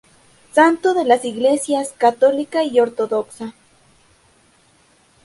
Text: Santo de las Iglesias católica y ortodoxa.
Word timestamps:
Santo 0.51 0.95
de 0.95 1.05
las 1.05 1.25
Iglesias 1.25 1.93
católica 1.95 2.63
y 2.63 2.79
ortodoxa. 2.79 3.53